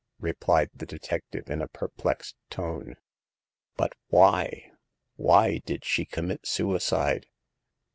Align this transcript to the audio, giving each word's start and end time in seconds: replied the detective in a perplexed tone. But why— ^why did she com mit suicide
replied 0.19 0.71
the 0.73 0.87
detective 0.87 1.47
in 1.47 1.61
a 1.61 1.67
perplexed 1.67 2.35
tone. 2.49 2.95
But 3.77 3.93
why— 4.07 4.71
^why 5.19 5.63
did 5.63 5.85
she 5.85 6.05
com 6.05 6.29
mit 6.29 6.47
suicide 6.47 7.27